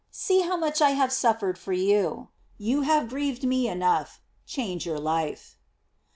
[0.09, 2.29] See how much I have suffered for you.
[2.57, 5.57] You have grieved me enough, change your life."